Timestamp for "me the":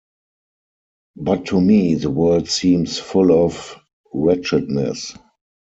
1.61-2.09